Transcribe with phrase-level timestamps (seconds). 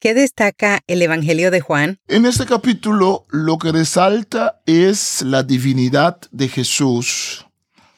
[0.00, 1.98] ¿Qué destaca el Evangelio de Juan?
[2.06, 7.44] En este capítulo lo que resalta es la divinidad de Jesús.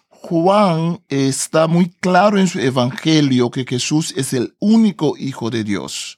[0.08, 6.16] Juan está muy claro en su Evangelio que Jesús es el único Hijo de Dios.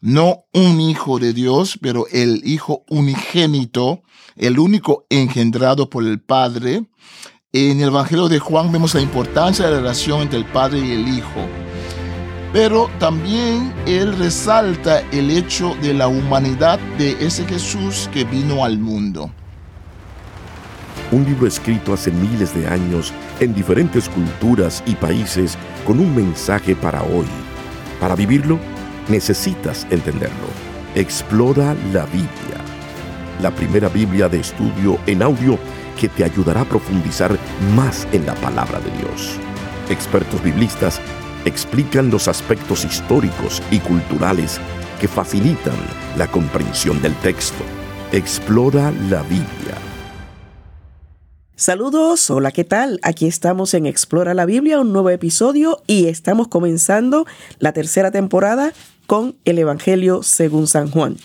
[0.00, 4.02] No un Hijo de Dios, pero el Hijo unigénito,
[4.36, 6.84] el único engendrado por el Padre.
[7.52, 10.92] En el Evangelio de Juan vemos la importancia de la relación entre el Padre y
[10.92, 11.65] el Hijo.
[12.56, 18.78] Pero también él resalta el hecho de la humanidad de ese Jesús que vino al
[18.78, 19.30] mundo.
[21.12, 26.74] Un libro escrito hace miles de años en diferentes culturas y países con un mensaje
[26.74, 27.26] para hoy.
[28.00, 28.58] Para vivirlo,
[29.08, 30.48] necesitas entenderlo.
[30.94, 32.58] Explora la Biblia,
[33.42, 35.58] la primera Biblia de estudio en audio
[36.00, 37.36] que te ayudará a profundizar
[37.74, 39.36] más en la palabra de Dios.
[39.90, 41.02] Expertos biblistas
[41.46, 44.60] explican los aspectos históricos y culturales
[45.00, 45.76] que facilitan
[46.18, 47.62] la comprensión del texto.
[48.12, 49.76] Explora la Biblia.
[51.54, 52.98] Saludos, hola, ¿qué tal?
[53.02, 57.26] Aquí estamos en Explora la Biblia, un nuevo episodio y estamos comenzando
[57.60, 58.72] la tercera temporada
[59.06, 61.16] con el Evangelio según San Juan.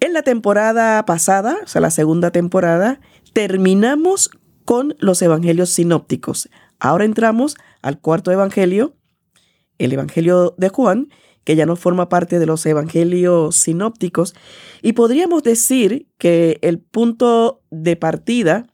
[0.00, 3.00] En la temporada pasada, o sea, la segunda temporada,
[3.32, 4.30] terminamos
[4.64, 6.48] con los Evangelios sinópticos.
[6.80, 8.94] Ahora entramos al cuarto Evangelio,
[9.78, 11.08] el Evangelio de Juan,
[11.44, 14.34] que ya no forma parte de los Evangelios sinópticos,
[14.82, 18.66] y podríamos decir que el punto de partida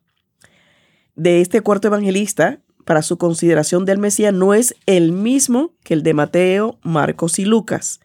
[1.14, 6.02] de este cuarto evangelista para su consideración del Mesías no es el mismo que el
[6.02, 8.00] de Mateo, Marcos y Lucas.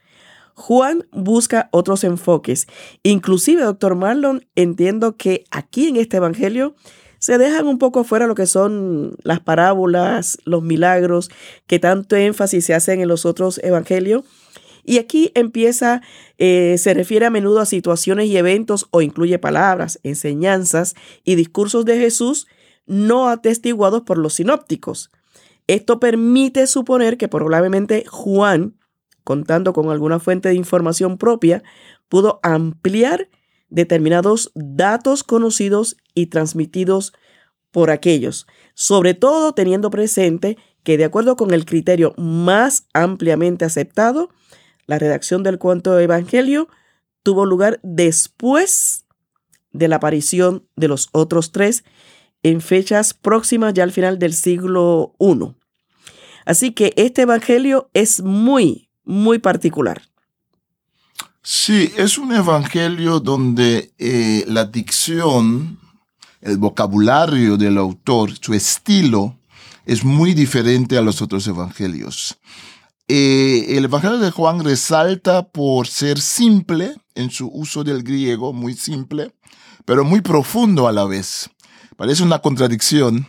[0.54, 2.68] Juan busca otros enfoques.
[3.04, 6.76] Inclusive, doctor Marlon, entiendo que aquí en este Evangelio
[7.20, 11.30] se dejan un poco fuera lo que son las parábolas, los milagros,
[11.68, 14.24] que tanto énfasis se hacen en los otros evangelios.
[14.86, 16.02] Y aquí empieza,
[16.38, 21.86] eh, se refiere a menudo a situaciones y eventos o incluye palabras, enseñanzas y discursos
[21.86, 22.48] de Jesús
[22.88, 25.12] no atestiguados por los sinópticos.
[25.68, 28.76] Esto permite suponer que probablemente Juan,
[29.24, 31.62] contando con alguna fuente de información propia,
[32.08, 33.30] pudo ampliar
[33.70, 37.14] determinados datos conocidos y transmitidos
[37.72, 44.30] por aquellos, sobre todo teniendo presente que de acuerdo con el criterio más ampliamente aceptado,
[44.88, 46.68] la redacción del cuento evangelio
[47.22, 49.06] tuvo lugar después
[49.72, 51.84] de la aparición de los otros tres
[52.42, 55.56] en fechas próximas ya al final del siglo I.
[56.46, 60.09] Así que este evangelio es muy, muy particular.
[61.52, 65.80] Sí, es un evangelio donde eh, la dicción,
[66.42, 69.36] el vocabulario del autor, su estilo,
[69.84, 72.38] es muy diferente a los otros evangelios.
[73.08, 78.76] Eh, el evangelio de Juan resalta por ser simple en su uso del griego, muy
[78.76, 79.34] simple,
[79.86, 81.50] pero muy profundo a la vez.
[81.98, 83.28] Parece una contradicción.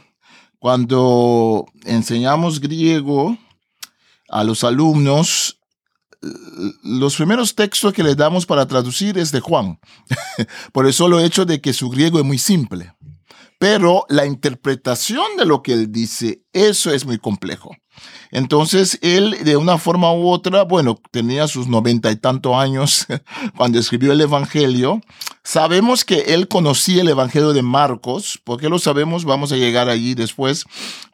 [0.58, 3.38] Cuando enseñamos griego
[4.28, 5.59] a los alumnos,
[6.82, 9.78] los primeros textos que le damos para traducir es de Juan,
[10.72, 12.92] por el solo hecho de que su griego es muy simple.
[13.58, 17.76] Pero la interpretación de lo que él dice, eso es muy complejo.
[18.30, 23.06] Entonces, él, de una forma u otra, bueno, tenía sus noventa y tantos años
[23.56, 25.02] cuando escribió el Evangelio.
[25.42, 28.40] Sabemos que él conocía el Evangelio de Marcos.
[28.44, 29.26] ¿Por qué lo sabemos?
[29.26, 30.64] Vamos a llegar allí después.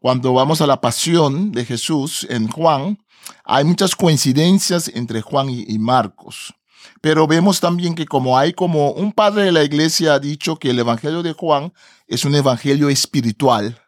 [0.00, 2.99] Cuando vamos a la pasión de Jesús en Juan,
[3.45, 6.55] hay muchas coincidencias entre Juan y, Marcos.
[7.01, 10.71] Pero vemos también que como hay como un padre de la iglesia ha dicho que
[10.71, 11.73] el Evangelio de Juan
[12.07, 13.81] es un Evangelio espiritual,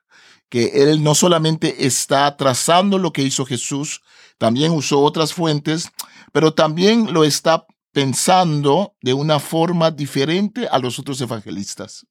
[0.49, 4.03] que él no solamente está trazando lo que hizo Jesús,
[4.39, 5.91] también usó otras fuentes,
[6.33, 12.07] pero también lo está pensando de una forma diferente a los otros evangelistas.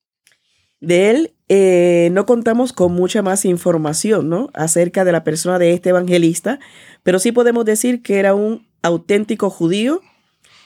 [0.80, 4.50] De él eh, no contamos con mucha más información ¿no?
[4.54, 6.60] acerca de la persona de este evangelista,
[7.04, 10.02] pero sí podemos decir que era un auténtico judío,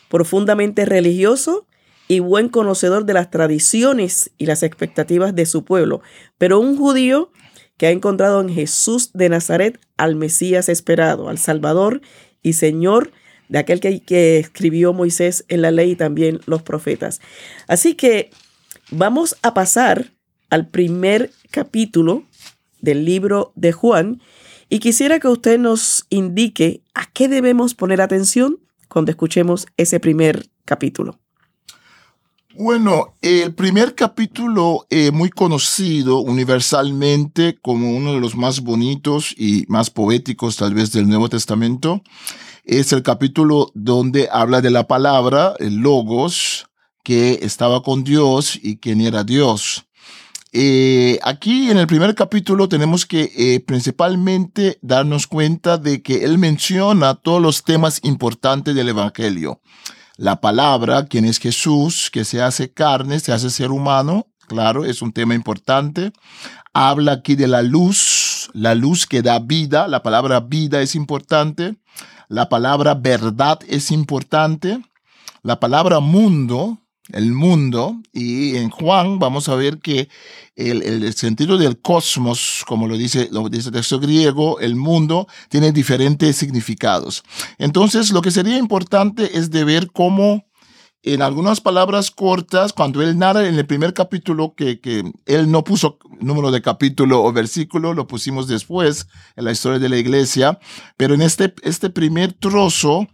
[0.10, 1.66] profundamente religioso
[2.08, 6.02] y buen conocedor de las tradiciones y las expectativas de su pueblo,
[6.38, 7.32] pero un judío
[7.78, 12.02] que ha encontrado en Jesús de Nazaret al Mesías esperado, al Salvador
[12.44, 13.12] y Señor
[13.48, 17.22] de aquel que, que escribió Moisés en la ley y también los profetas.
[17.68, 18.30] Así que
[18.94, 20.12] Vamos a pasar
[20.50, 22.24] al primer capítulo
[22.82, 24.22] del libro de Juan
[24.68, 28.60] y quisiera que usted nos indique a qué debemos poner atención
[28.90, 31.18] cuando escuchemos ese primer capítulo.
[32.54, 39.64] Bueno, el primer capítulo eh, muy conocido universalmente como uno de los más bonitos y
[39.70, 42.04] más poéticos tal vez del Nuevo Testamento
[42.66, 46.68] es el capítulo donde habla de la palabra, el logos,
[47.04, 49.86] que estaba con Dios y quien era Dios.
[50.54, 56.38] Eh, aquí en el primer capítulo tenemos que eh, principalmente darnos cuenta de que él
[56.38, 59.62] menciona todos los temas importantes del Evangelio.
[60.18, 65.02] La palabra, quien es Jesús, que se hace carne, se hace ser humano, claro, es
[65.02, 66.12] un tema importante.
[66.74, 71.78] Habla aquí de la luz, la luz que da vida, la palabra vida es importante.
[72.28, 74.82] La palabra verdad es importante.
[75.44, 76.78] La palabra mundo,
[77.14, 80.10] el mundo, y en Juan vamos a ver que
[80.56, 85.72] el, sentido del cosmos, como lo dice, lo dice el texto griego, el mundo, tiene
[85.72, 87.24] diferentes significados.
[87.58, 90.46] Entonces, lo que sería importante es de ver cómo
[91.04, 95.64] en algunas palabras cortas, cuando él narra en el primer capítulo, que, que él no
[95.64, 100.60] puso número de capítulo o versículo, lo pusimos después en la historia de la iglesia,
[100.98, 103.08] pero en este, este primer trozo,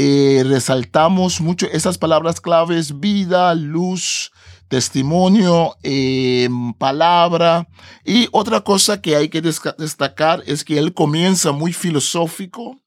[0.00, 4.30] eh, resaltamos mucho esas palabras claves, vida, luz,
[4.68, 7.66] testimonio, em, palabra.
[8.04, 12.80] Y otra cosa que hay que destacar es que él comienza muy filosófico,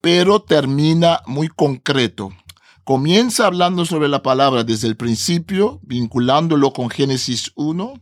[0.00, 2.30] pero termina muy concreto.
[2.84, 7.94] Comienza hablando sobre la palabra desde el principio, vinculándolo con Génesis 1,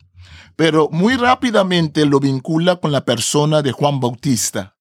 [0.55, 4.78] pero muy rápidamente lo vincula con la persona de Juan Bautista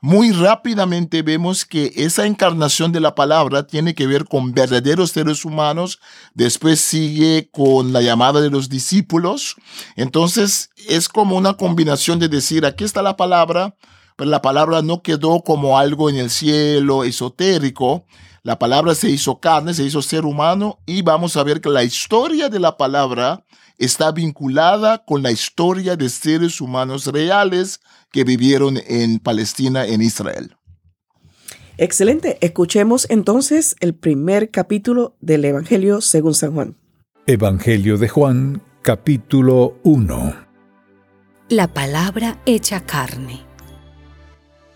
[0.00, 5.44] muy rápidamente vemos que esa encarnación de la palabra tiene que ver con verdaderos seres
[5.44, 6.00] humanos,
[6.32, 9.56] después sigue con la llamada de los discípulos,
[9.96, 13.74] entonces es como una combinación de decir, aquí está la palabra,
[14.16, 18.06] pero la palabra no quedó como algo en el cielo esotérico,
[18.42, 21.84] la palabra se hizo carne, se hizo ser humano y vamos a ver que la
[21.84, 23.44] historia de la palabra
[23.76, 30.56] está vinculada con la historia de seres humanos reales que vivieron en Palestina, en Israel.
[31.76, 32.38] Excelente.
[32.40, 36.76] Escuchemos entonces el primer capítulo del Evangelio según San Juan.
[37.26, 40.34] Evangelio de Juan, capítulo 1.
[41.48, 43.49] La palabra hecha carne.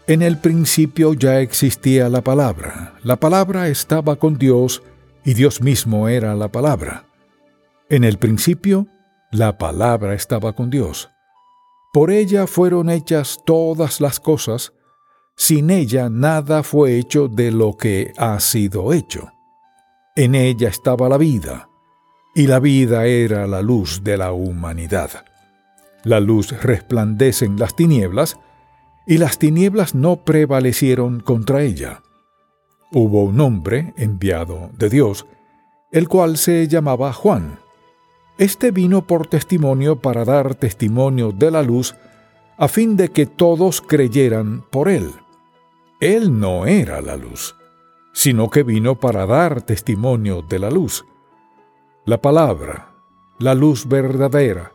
[0.06, 2.92] En el principio ya existía la palabra.
[3.02, 4.82] La palabra estaba con Dios
[5.24, 7.06] y Dios mismo era la palabra.
[7.88, 8.86] En el principio,
[9.30, 11.08] la palabra estaba con Dios.
[11.90, 14.74] Por ella fueron hechas todas las cosas,
[15.36, 19.32] sin ella nada fue hecho de lo que ha sido hecho.
[20.16, 21.70] En ella estaba la vida,
[22.34, 25.24] y la vida era la luz de la humanidad.
[26.02, 28.36] La luz resplandece en las tinieblas,
[29.06, 32.02] y las tinieblas no prevalecieron contra ella.
[32.92, 35.26] Hubo un hombre enviado de Dios,
[35.92, 37.58] el cual se llamaba Juan
[38.36, 41.94] este vino por testimonio para dar testimonio de la luz,
[42.56, 45.12] a fin de que todos creyeran por él.
[46.00, 47.54] Él no era la luz,
[48.12, 51.04] sino que vino para dar testimonio de la luz.
[52.06, 52.92] La palabra,
[53.38, 54.72] la luz verdadera,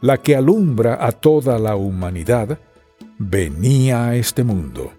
[0.00, 2.60] la que alumbra a toda la humanidad,
[3.28, 4.92] venía a este mundo.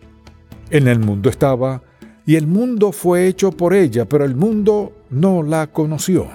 [0.70, 1.84] En el mundo estaba,
[2.25, 6.30] y el mundo fue hecho por ella, pero el mundo no la conoció.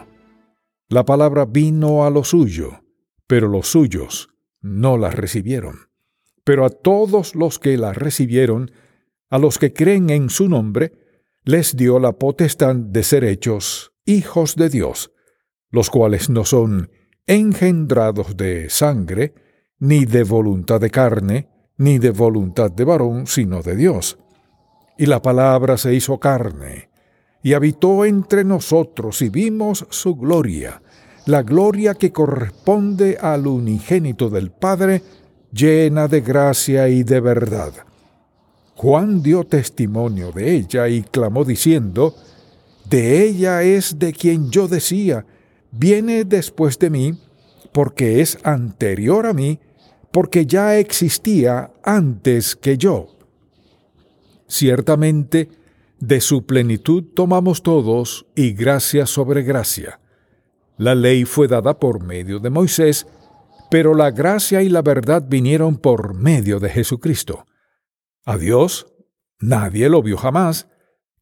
[0.89, 2.83] La palabra vino a lo suyo,
[3.27, 4.29] pero los suyos
[4.61, 5.77] no la recibieron.
[6.45, 8.71] Pero a todos los que la recibieron,
[9.31, 10.93] a los que creen en su nombre,
[11.45, 15.13] les dio la potestad de ser hechos hijos de Dios,
[15.71, 16.91] los cuales no son
[17.27, 19.35] engendrados de sangre,
[19.79, 24.19] ni de voluntad de carne, ni de voluntad de varón, sino de Dios.
[24.99, 26.89] Y la palabra se hizo carne
[27.43, 30.83] y habitó entre nosotros y vimos su gloria,
[31.27, 35.03] la gloria que corresponde al unigénito del Padre,
[35.53, 37.73] llena de gracia y de verdad.
[38.75, 42.15] Juan dio testimonio de ella y clamó diciendo,
[42.89, 45.27] De ella es de quien yo decía,
[45.71, 47.19] viene después de mí,
[47.73, 49.61] porque es anterior a mí,
[50.13, 53.17] porque ya existía antes que yo.
[54.49, 55.51] Ciertamente,
[56.01, 60.01] de su plenitud tomamos todos y gracia sobre gracia.
[60.77, 63.07] La ley fue dada por medio de Moisés,
[63.71, 67.47] pero la gracia y la verdad vinieron por medio de Jesucristo.
[68.25, 68.87] A Dios
[69.41, 70.69] nadie lo vio jamás.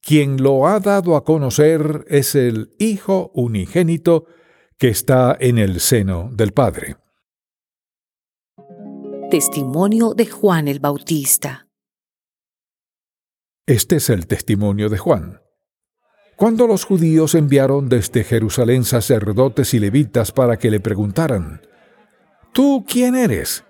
[0.02, 4.26] Quien lo ha dado a conocer es el Hijo unigénito
[4.78, 6.96] que está en el seno del Padre.
[9.30, 11.66] Testimonio de Juan el Bautista.
[13.66, 15.40] Este es el testimonio de Juan.
[16.37, 21.61] Cuando los judíos enviaron desde Jerusalén sacerdotes y levitas para que le preguntaran,
[22.52, 23.64] ¿Tú quién eres?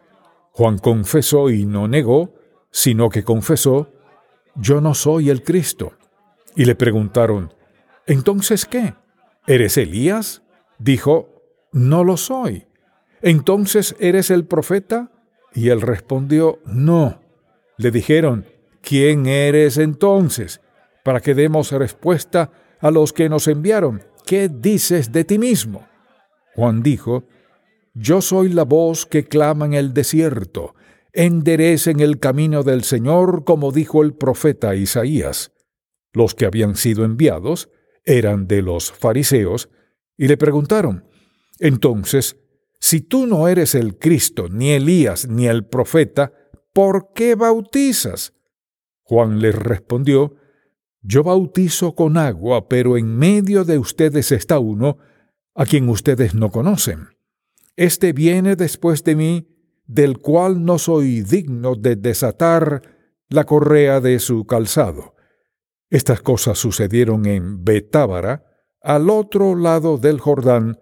[0.52, 2.34] Juan confesó y no negó,
[2.70, 3.90] sino que confesó,
[4.56, 5.94] yo no soy el Cristo.
[6.54, 7.54] Y le preguntaron,
[8.06, 8.92] ¿entonces qué?
[9.46, 10.42] ¿Eres Elías?
[10.78, 11.30] Dijo,
[11.72, 12.66] no lo soy.
[13.22, 15.12] ¿Entonces eres el profeta?
[15.56, 17.22] Y él respondió, no.
[17.78, 18.44] Le dijeron,
[18.82, 20.60] ¿quién eres entonces?
[21.02, 24.02] Para que demos respuesta a los que nos enviaron.
[24.26, 25.88] ¿Qué dices de ti mismo?
[26.54, 27.24] Juan dijo,
[27.94, 30.74] Yo soy la voz que clama en el desierto,
[31.14, 35.52] enderecen el camino del Señor, como dijo el profeta Isaías.
[36.12, 37.70] Los que habían sido enviados
[38.04, 39.70] eran de los fariseos,
[40.18, 41.08] y le preguntaron,
[41.60, 42.36] Entonces,
[42.78, 46.32] si tú no eres el Cristo, ni Elías, ni el profeta,
[46.72, 48.34] ¿por qué bautizas?
[49.02, 50.34] Juan les respondió,
[51.00, 54.98] Yo bautizo con agua, pero en medio de ustedes está uno
[55.54, 57.08] a quien ustedes no conocen.
[57.76, 59.48] Este viene después de mí,
[59.86, 62.82] del cual no soy digno de desatar
[63.28, 65.14] la correa de su calzado.
[65.88, 68.44] Estas cosas sucedieron en Betábara,
[68.82, 70.78] al otro lado del Jordán,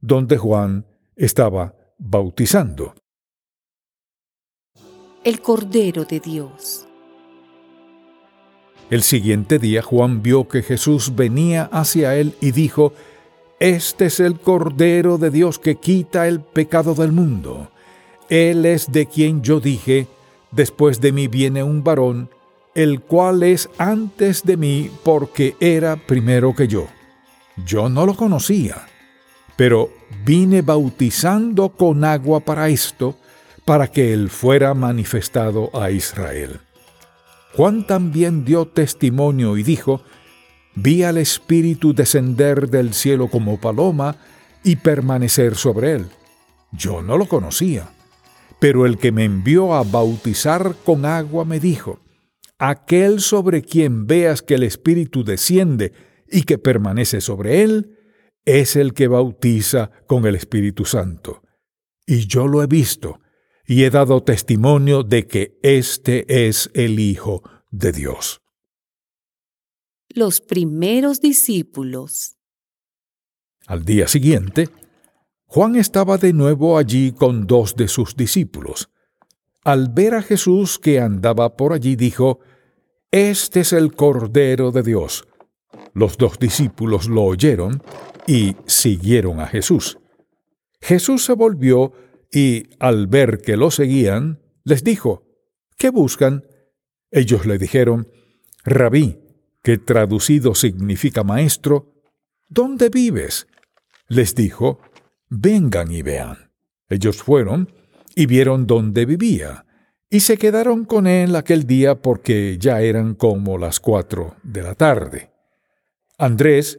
[0.00, 0.87] donde Juan
[1.18, 2.94] estaba bautizando.
[5.24, 6.86] El Cordero de Dios.
[8.88, 12.94] El siguiente día Juan vio que Jesús venía hacia él y dijo,
[13.58, 17.70] Este es el Cordero de Dios que quita el pecado del mundo.
[18.30, 20.06] Él es de quien yo dije,
[20.52, 22.30] después de mí viene un varón,
[22.76, 26.86] el cual es antes de mí porque era primero que yo.
[27.66, 28.86] Yo no lo conocía,
[29.56, 33.16] pero vine bautizando con agua para esto,
[33.64, 36.60] para que él fuera manifestado a Israel.
[37.54, 40.02] Juan también dio testimonio y dijo,
[40.74, 44.16] Vi al Espíritu descender del cielo como paloma
[44.62, 46.06] y permanecer sobre él.
[46.72, 47.88] Yo no lo conocía
[48.58, 52.00] pero el que me envió a bautizar con agua me dijo,
[52.58, 55.92] Aquel sobre quien veas que el Espíritu desciende
[56.28, 57.97] y que permanece sobre él,
[58.48, 61.42] es el que bautiza con el Espíritu Santo.
[62.06, 63.20] Y yo lo he visto,
[63.66, 68.40] y he dado testimonio de que éste es el Hijo de Dios.
[70.08, 72.38] Los primeros discípulos.
[73.66, 74.70] Al día siguiente,
[75.44, 78.88] Juan estaba de nuevo allí con dos de sus discípulos.
[79.62, 82.40] Al ver a Jesús que andaba por allí, dijo,
[83.10, 85.28] Este es el Cordero de Dios.
[85.92, 87.82] Los dos discípulos lo oyeron
[88.28, 89.98] y siguieron a Jesús.
[90.82, 91.94] Jesús se volvió
[92.30, 95.24] y, al ver que lo seguían, les dijo,
[95.78, 96.44] ¿Qué buscan?
[97.10, 98.08] Ellos le dijeron,
[98.64, 99.18] Rabí,
[99.62, 101.94] que traducido significa maestro,
[102.48, 103.46] ¿dónde vives?
[104.08, 104.78] Les dijo,
[105.30, 106.50] vengan y vean.
[106.90, 107.72] Ellos fueron
[108.14, 109.64] y vieron dónde vivía,
[110.10, 114.74] y se quedaron con él aquel día porque ya eran como las cuatro de la
[114.74, 115.30] tarde.
[116.18, 116.78] Andrés,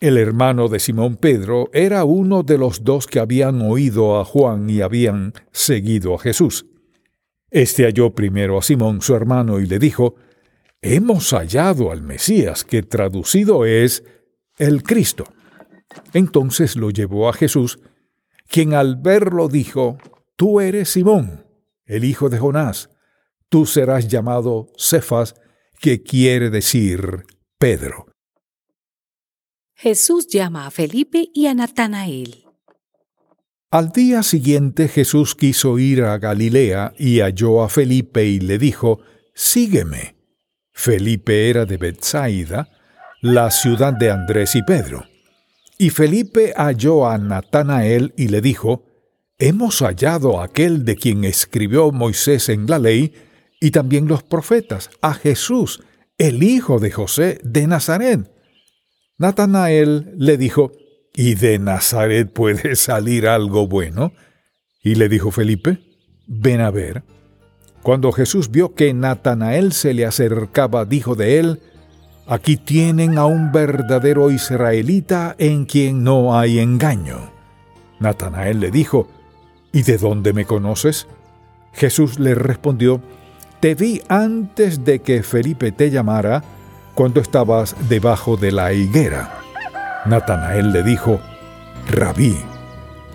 [0.00, 4.68] el hermano de Simón Pedro, era uno de los dos que habían oído a Juan
[4.68, 6.66] y habían seguido a Jesús.
[7.50, 10.16] Este halló primero a Simón, su hermano, y le dijo,
[10.82, 14.04] Hemos hallado al Mesías, que traducido es
[14.58, 15.24] el Cristo.
[16.12, 17.78] Entonces lo llevó a Jesús,
[18.48, 19.98] quien al verlo dijo,
[20.36, 21.46] Tú eres Simón,
[21.86, 22.90] el hijo de Jonás,
[23.48, 25.34] tú serás llamado Cefas,
[25.80, 27.24] que quiere decir
[27.58, 28.06] Pedro.
[29.78, 32.46] Jesús llama a Felipe y a Natanael.
[33.70, 39.00] Al día siguiente Jesús quiso ir a Galilea y halló a Felipe y le dijo,
[39.34, 40.16] Sígueme.
[40.72, 42.70] Felipe era de Bethsaida,
[43.20, 45.04] la ciudad de Andrés y Pedro.
[45.76, 48.86] Y Felipe halló a Natanael y le dijo,
[49.38, 53.12] Hemos hallado a aquel de quien escribió Moisés en la ley
[53.60, 55.82] y también los profetas, a Jesús,
[56.16, 58.35] el hijo de José de Nazaret.
[59.18, 60.72] Natanael le dijo,
[61.14, 64.12] ¿Y de Nazaret puede salir algo bueno?
[64.82, 65.78] Y le dijo Felipe,
[66.26, 67.02] ven a ver.
[67.82, 71.60] Cuando Jesús vio que Natanael se le acercaba, dijo de él,
[72.28, 77.30] Aquí tienen a un verdadero israelita en quien no hay engaño.
[78.00, 79.08] Natanael le dijo,
[79.72, 81.06] ¿Y de dónde me conoces?
[81.72, 83.00] Jesús le respondió,
[83.60, 86.42] Te vi antes de que Felipe te llamara,
[86.96, 89.42] cuando estabas debajo de la higuera.
[90.06, 91.20] Natanael le dijo,
[91.90, 92.34] Rabí,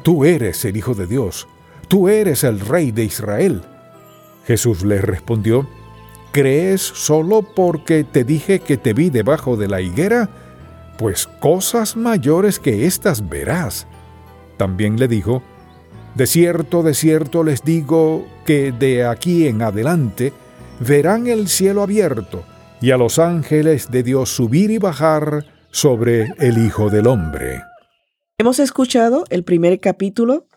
[0.03, 1.47] tú eres el Hijo de Dios,
[1.87, 3.63] tú eres el Rey de Israel.
[4.45, 5.67] Jesús le respondió,
[6.31, 10.29] ¿Crees solo porque te dije que te vi debajo de la higuera?
[10.99, 13.87] Pues cosas mayores que estas verás.
[14.57, 15.41] También le dijo,
[16.13, 20.33] De cierto, de cierto les digo que de aquí en adelante
[20.79, 22.43] verán el cielo abierto
[22.81, 27.61] y a los ángeles de Dios subir y bajar sobre el Hijo del Hombre.
[28.39, 30.47] Hemos escuchado el primer capítulo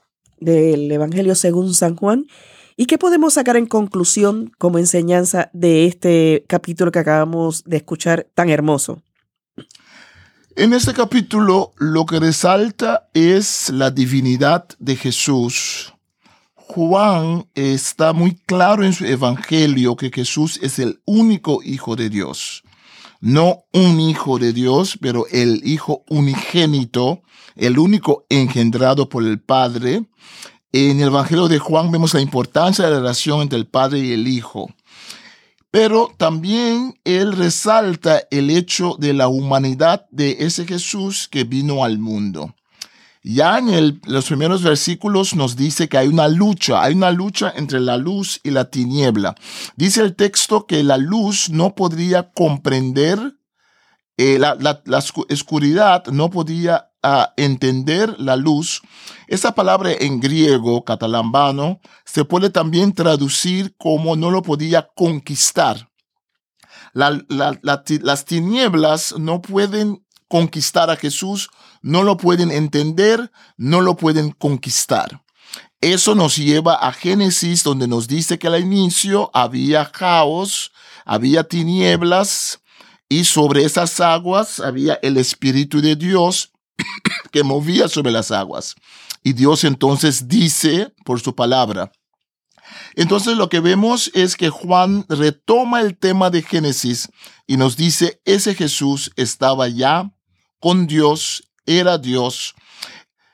[0.41, 2.27] del Evangelio según San Juan.
[2.77, 8.27] ¿Y qué podemos sacar en conclusión como enseñanza de este capítulo que acabamos de escuchar
[8.35, 9.03] tan hermoso?
[10.57, 15.94] En este capítulo lo que resalta es la divinidad de Jesús.
[16.75, 22.65] Juan está muy claro en su evangelio que Jesús es el único Hijo de Dios.
[23.21, 27.23] No un Hijo de Dios, pero el Hijo unigénito,
[27.55, 30.07] el único engendrado por el Padre.
[30.73, 34.11] En el Evangelio de Juan vemos la importancia de la relación entre el Padre y
[34.11, 34.69] el Hijo.
[35.71, 42.01] Pero también él resalta el hecho de la humanidad de ese Jesús que vino al
[42.01, 42.53] mundo.
[43.27, 47.81] Ya en los primeros versículos nos dice que hay una lucha, hay una lucha entre
[47.81, 49.35] la luz y la tiniebla.
[49.77, 53.19] Dice el texto que la luz no podría comprender,
[54.19, 58.83] eh, la, la, oscuridad no podía ah, entender la luz.
[59.27, 65.89] Esa palabra en griego, catalambano, se puede también traducir como no lo podía conquistar.
[66.93, 70.04] las tinieblas no pueden
[70.35, 71.49] conquistar a Jesús,
[71.81, 75.23] no lo pueden entender, no lo pueden conquistar.
[75.81, 80.73] Eso nos lleva a Génesis, donde nos dice que al inicio había caos,
[81.05, 82.59] había tinieblas,
[83.09, 86.51] y sobre esas aguas había el Espíritu de Dios
[87.31, 88.75] que movía sobre las aguas.
[89.23, 91.93] Y Dios entonces dice por su palabra.
[92.97, 97.09] Entonces lo que vemos es que Juan retoma el tema de Génesis
[97.47, 100.11] y nos dice, ese Jesús estaba ya
[100.65, 102.55] con Dios, era Dios.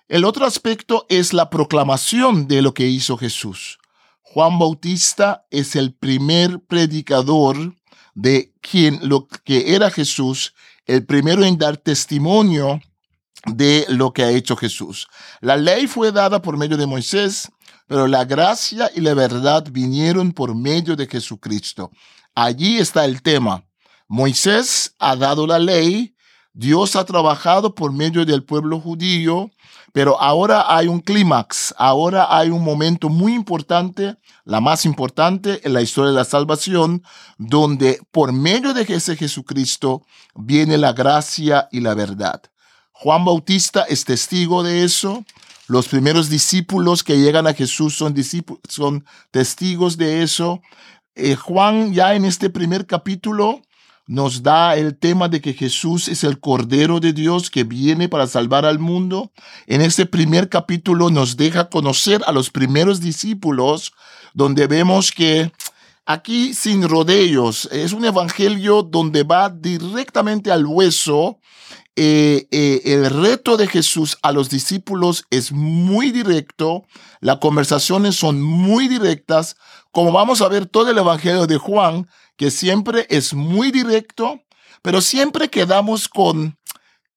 [0.08, 3.78] El otro aspecto es la proclamación de lo que hizo Jesús.
[4.20, 7.76] Juan Bautista es el primer predicador
[8.16, 10.54] de quien lo que era Jesús,
[10.86, 12.80] el primero en dar testimonio
[13.46, 15.06] de lo que ha hecho Jesús.
[15.40, 17.48] La ley fue dada por medio de Moisés,
[17.86, 21.92] pero la gracia y la verdad vinieron por medio de Jesucristo.
[22.34, 23.62] Allí está el tema.
[24.08, 26.16] Moisés ha dado la ley,
[26.52, 29.50] Dios ha trabajado por medio del pueblo judío,
[29.92, 35.72] pero ahora hay un clímax, ahora hay un momento muy importante, la más importante en
[35.72, 37.02] la historia de la salvación,
[37.38, 42.42] donde por medio de ese Jesucristo viene la gracia y la verdad.
[42.92, 45.24] Juan Bautista es testigo de eso.
[45.68, 48.14] Los primeros discípulos que llegan a Jesús son,
[48.68, 50.60] son testigos de eso.
[51.14, 53.62] Eh, Juan ya en este primer capítulo
[54.10, 58.26] nos da el tema de que Jesús es el Cordero de Dios que viene para
[58.26, 59.30] salvar al mundo.
[59.68, 63.92] En este primer capítulo nos deja conocer a los primeros discípulos,
[64.34, 65.52] donde vemos que
[66.06, 71.38] aquí sin rodeos, es un evangelio donde va directamente al hueso
[72.02, 76.86] eh, eh, el reto de Jesús a los discípulos es muy directo,
[77.20, 79.56] las conversaciones son muy directas,
[79.90, 82.08] como vamos a ver todo el Evangelio de Juan,
[82.40, 84.40] que siempre es muy directo,
[84.80, 86.56] pero siempre quedamos con,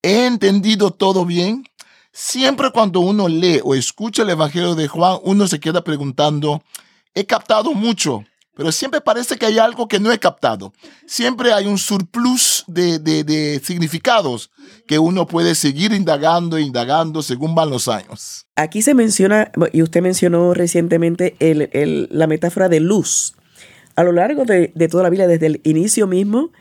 [0.02, 1.64] he entendido todo bien.
[2.12, 6.62] Siempre cuando uno lee o escucha el Evangelio de Juan, uno se queda preguntando,
[7.16, 10.74] he captado mucho, pero siempre parece que hay algo que no he captado.
[11.08, 14.52] Siempre hay un surplus de, de, significados
[14.86, 18.46] que uno puede seguir indagando e indagando según van los años.
[18.58, 23.36] Aquí se menciona, y usted mencionó recientemente el, el, la metáfora de luz.
[23.96, 26.52] A lo largo de, toda la Biblia, desde el inicio mismo,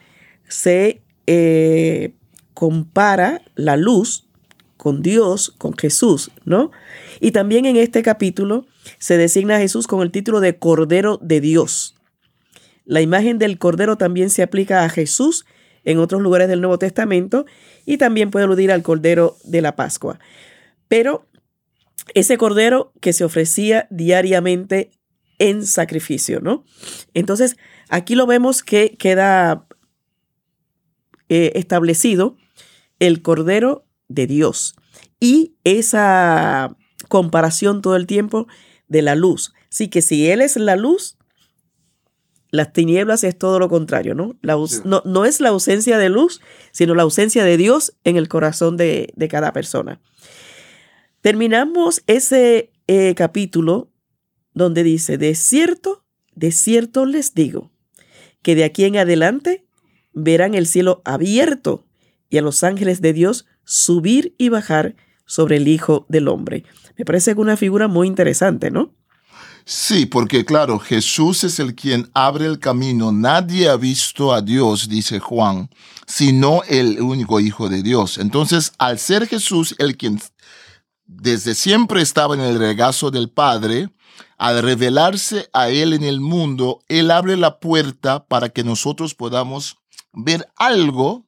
[0.49, 2.15] se eh,
[2.55, 4.27] compara la luz
[4.77, 6.73] con Dios, con Jesús, ¿no?
[7.21, 8.67] Y también en este capítulo
[8.99, 11.95] se designa a Jesús con el título de Cordero de Dios.
[12.85, 15.47] La imagen del Cordero también se aplica a Jesús
[15.85, 17.47] en otros lugares del Nuevo Testamento
[17.87, 20.19] y también puede aludir al Cordero de la Pascua.
[20.89, 21.27] Pero
[22.15, 24.91] ese Cordero que se ofrecía diariamente
[25.43, 26.65] en sacrificio, ¿no?
[27.15, 27.57] Entonces,
[27.89, 29.67] aquí lo vemos que queda
[31.29, 32.37] eh, establecido
[33.01, 34.77] el Cordero de Dios
[35.19, 36.77] y esa
[37.09, 38.47] comparación todo el tiempo
[38.87, 39.53] de la luz.
[39.69, 41.19] Así que si Él es la luz,
[42.53, 44.37] las tinieblas es todo lo contrario, ¿no?
[44.43, 48.77] no, no, es la ausencia de luz, sino la ausencia de Dios en el corazón
[48.77, 50.01] de, cada persona.
[51.21, 53.92] Terminamos ese eh, capítulo
[54.55, 57.71] donde dice, de cierto, de cierto les digo,
[58.43, 59.65] que de aquí en adelante
[60.13, 61.87] verán el cielo abierto
[62.29, 66.65] y a los ángeles de Dios subir y bajar sobre el Hijo del Hombre.
[66.97, 68.95] Me parece una figura muy interesante, ¿no?
[69.65, 73.13] Sí, porque claro, Jesús es el quien abre el camino.
[73.13, 75.71] Nadie ha visto a Dios, dice Juan,
[76.07, 78.19] sino el único Hijo de Dios.
[78.19, 80.21] Entonces, al ser Jesús el quien
[81.15, 83.91] desde siempre estaba en el regazo del Padre,
[84.39, 89.77] al revelarse a Él en el mundo, Él abre la puerta para que nosotros podamos
[90.13, 91.27] ver algo,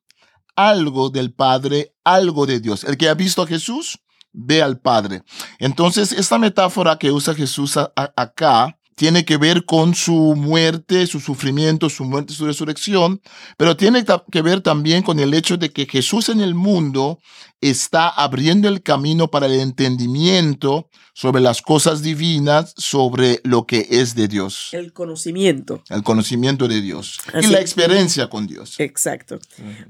[0.56, 2.84] algo del Padre, algo de Dios.
[2.84, 4.00] El que ha visto a Jesús,
[4.32, 5.22] ve al Padre.
[5.58, 11.90] Entonces, esta metáfora que usa Jesús acá tiene que ver con su muerte, su sufrimiento,
[11.90, 13.20] su muerte, su resurrección,
[13.56, 17.18] pero tiene que ver también con el hecho de que Jesús en el mundo
[17.60, 24.14] está abriendo el camino para el entendimiento sobre las cosas divinas, sobre lo que es
[24.14, 24.68] de Dios.
[24.72, 25.82] El conocimiento.
[25.88, 27.20] El conocimiento de Dios.
[27.40, 28.78] y la experiencia con Dios.
[28.80, 29.38] Exacto.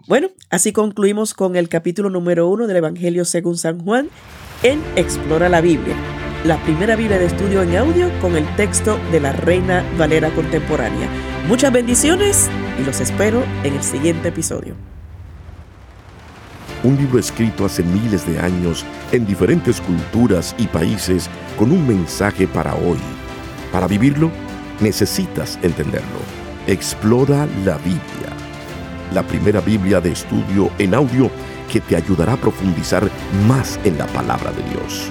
[0.07, 4.09] Bueno, así concluimos con el capítulo número uno del Evangelio según San Juan
[4.63, 5.97] en Explora la Biblia
[6.45, 11.09] la primera Biblia de estudio en audio con el texto de la Reina Valera Contemporánea.
[11.49, 14.75] Muchas bendiciones y los espero en el siguiente episodio.
[16.83, 22.47] Un libro escrito hace miles de años en diferentes culturas y países con un mensaje
[22.47, 22.99] para hoy.
[23.73, 24.31] Para vivirlo,
[24.81, 26.21] necesitas entenderlo.
[26.67, 28.01] Explora la Biblia.
[29.15, 31.31] La primera Biblia de estudio en audio
[31.73, 33.09] que te ayudará a profundizar
[33.49, 35.11] más en la palabra de Dios.